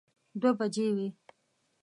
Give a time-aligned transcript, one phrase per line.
[0.41, 1.07] دوه بجې وې.